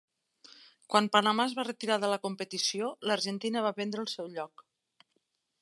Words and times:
Quan 0.93 1.09
Panamà 1.15 1.45
es 1.49 1.53
va 1.59 1.65
retirar 1.67 1.99
de 2.05 2.09
la 2.15 2.19
competició, 2.25 2.91
l'Argentina 3.11 3.67
va 3.69 3.77
prendre 3.81 4.07
el 4.07 4.13
seu 4.19 4.35
lloc. 4.39 4.69